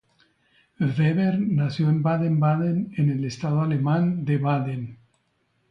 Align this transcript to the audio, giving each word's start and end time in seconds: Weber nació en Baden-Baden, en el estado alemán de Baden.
Weber 0.79 1.35
nació 1.39 1.87
en 1.89 2.01
Baden-Baden, 2.01 2.95
en 2.97 3.11
el 3.11 3.23
estado 3.23 3.61
alemán 3.61 4.25
de 4.25 4.39
Baden. 4.39 4.97